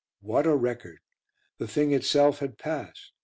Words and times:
What 0.21 0.47
a 0.47 0.55
record. 0.55 0.97
The 1.59 1.67
thing 1.67 1.91
itself 1.91 2.39
had 2.39 2.57
passed. 2.57 3.11